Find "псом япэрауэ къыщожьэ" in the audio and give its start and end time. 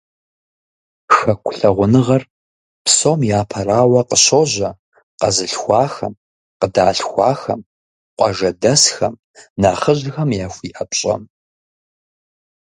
2.85-4.69